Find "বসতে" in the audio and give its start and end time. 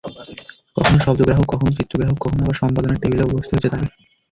3.31-3.51